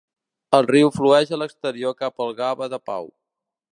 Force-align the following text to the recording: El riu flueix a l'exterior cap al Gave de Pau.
El 0.59 0.67
riu 0.69 0.89
flueix 0.95 1.33
a 1.35 1.39
l'exterior 1.41 1.95
cap 1.99 2.25
al 2.27 2.33
Gave 2.41 2.71
de 2.75 2.81
Pau. 2.93 3.07